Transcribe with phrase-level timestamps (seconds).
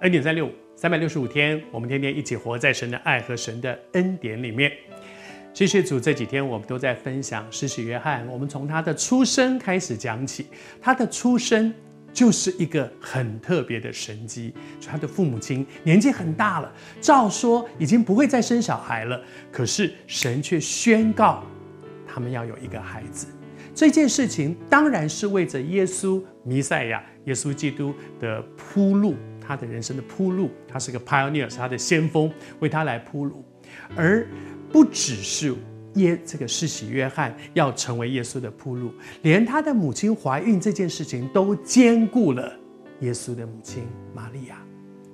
[0.00, 4.70] 恩典三六五，三百六十五天，我们天天一起活在神的爱和神的恩典里面。
[5.54, 10.48] 谢谢主，这几天我们都在分享施洗约翰，我们从他的出生开始讲起。
[10.82, 11.72] 他的出生
[12.12, 14.52] 就是一个很特别的神迹，
[14.86, 16.70] 他的父母亲年纪很大了，
[17.00, 19.18] 照说已经不会再生小孩了，
[19.50, 21.42] 可是神却宣告
[22.06, 23.26] 他们要有一个孩子。
[23.74, 29.14] 这件事情当然是为着耶稣弥赛亚、耶稣基督的铺路。
[29.46, 33.44] 他的人生的铺路，他是个 pioneer，是他的先锋，为他来铺路，
[33.94, 34.26] 而
[34.72, 35.54] 不只是
[35.94, 42.52] 耶这个施洗约翰要成为耶稣的铺路，连他的母亲怀孕这件事情都兼顾了
[43.00, 44.62] 耶稣的母亲玛利亚。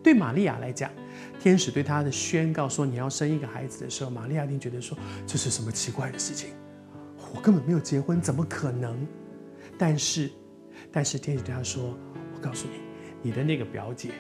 [0.03, 0.91] 对玛利亚来讲，
[1.39, 6.51] 天使对他的宣告说你要生一个孩子的时候，玛利亚一定觉得说，这是什么奇怪的事情？
[7.35, 9.07] 我根本没有结婚，怎么可能？
[9.79, 10.31] 但是，
[10.91, 11.97] 但是天使对他说，
[12.35, 12.81] 我告诉你。
[13.25, 14.11] 你的那个表姐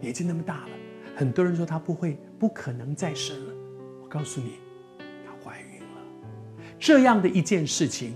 [0.00, 0.70] 年纪那么大了，
[1.16, 3.54] 很多人说她不会、不可能再生了。
[4.02, 4.52] 我告诉你，
[5.26, 5.86] 她怀孕了。
[6.78, 8.14] 这样的一件事情，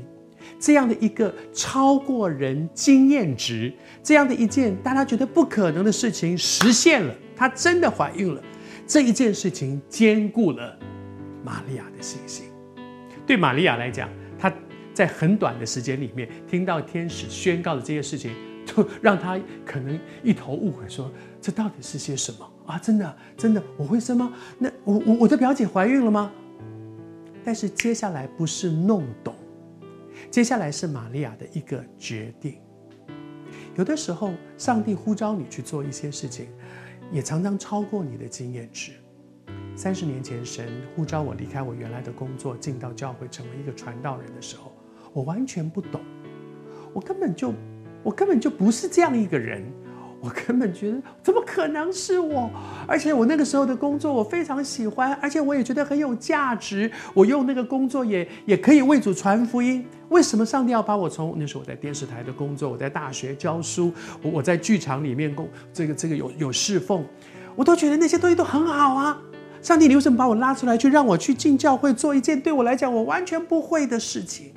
[0.59, 3.73] 这样的一个超过人经验值，
[4.03, 8.43] 这样的一件大家觉得不可能的事情实现了，她真的怀孕了。
[8.87, 10.79] 这一件事情兼顾了
[11.45, 12.47] 玛利亚的信心。
[13.27, 14.53] 对玛利亚来讲，她
[14.95, 18.31] 在很短的时间里面听到天使宣告的这些事情。
[18.65, 21.11] 就让他可能一头雾水，说
[21.41, 22.79] 这到底是些什么啊？
[22.79, 24.33] 真的，真的，我会生吗？
[24.59, 26.31] 那我我我的表姐怀孕了吗？
[27.45, 29.35] 但是接下来不是弄懂，
[30.31, 32.57] 接下来是玛利亚的一个决定。
[33.75, 36.47] 有的时候，上帝呼召你去做一些事情，
[37.11, 38.93] 也常常超过你的经验值。
[39.75, 44.73] 三十年前，神呼召我离开我原来的工作，进到教会，成为一个传道人的时候，
[45.13, 46.01] 我完全不懂，
[46.92, 47.53] 我根本就。
[48.02, 49.63] 我根本就不是这样一个人，
[50.20, 52.51] 我根本觉得怎么可能是我？
[52.86, 56.91] 而且我那个时候的工作我非常喜欢，而且我也觉得很有价值。
[57.14, 59.85] 我用那个工作也也可以为主传福音。
[60.08, 67.05] 为什么上帝要把我从那时候我在电视台的工作，我在大学教书，我我在剧场里面工这个这个有有侍奉，
[67.57, 69.18] 我都觉得那些东西都很好啊。
[69.62, 74.52] 上帝，你为什么把我拉出来，去让我去进教会做一件对我来讲我完全不会的事情？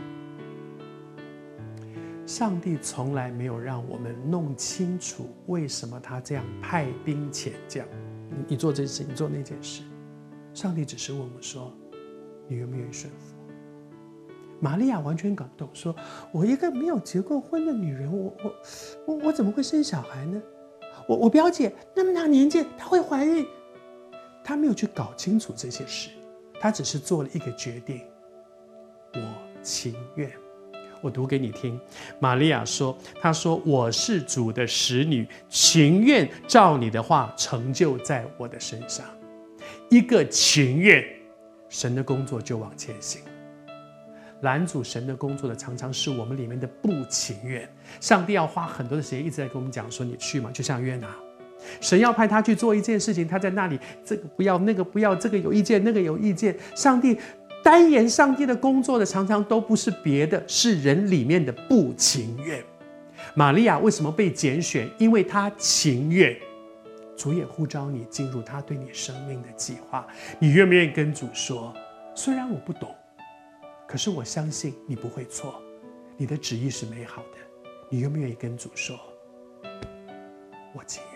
[2.26, 7.86] 上帝从来没有让我们弄清楚为什么他这样派兵遣将，
[8.30, 9.84] 你你做这事，你做那件事，
[10.52, 11.72] 上帝只是问我说
[12.50, 13.36] ：“你愿不愿意顺服？”
[14.60, 15.96] 玛利亚完全搞不懂，说
[16.34, 18.56] ：“我一个没有结过婚的女人，我我
[19.06, 20.42] 我我怎么会生小孩呢？
[21.08, 23.46] 我我表姐那么大年纪，她会怀孕？
[24.44, 26.10] 她没有去搞清楚这些事，
[26.60, 28.02] 她只是做了一个决定：
[29.14, 30.32] 我情愿。”
[31.06, 31.80] 我读给你听，
[32.18, 39.06] 玛利亚说：“她说我是主的使女，情愿照你的话成就在我的身上。
[39.92, 41.06] 一个情愿，
[41.70, 43.22] 神的工作就往前行。
[44.42, 47.70] 拦阻神的工作的，常常是我们里面的不情愿。
[48.02, 51.16] 上帝要花很多的时间，一直在跟我们讲说：你去嘛，就像约拿，
[51.82, 57.16] 神要派他去做一件事情，他在那里，这个不要，那个不要，这个有意见，那个有意见，上帝。”
[57.66, 62.64] 单言上帝的工作的，常常都不是别的，是人里面的不情愿。
[63.34, 64.88] 玛利亚为什么被拣选？
[65.00, 66.38] 因为她情愿。
[67.18, 70.06] 主也呼召你进入他对你生命的计划。
[70.38, 71.74] 你愿不愿意跟主说？
[72.14, 72.94] 虽然我不懂，
[73.88, 75.60] 可是我相信你不会错。
[76.18, 77.40] 你的旨意是美好的。
[77.90, 78.96] 你愿不愿意跟主说？
[80.72, 81.15] 我情愿。